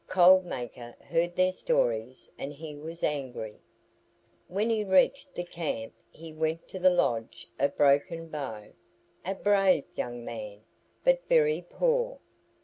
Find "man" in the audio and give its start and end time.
10.25-10.63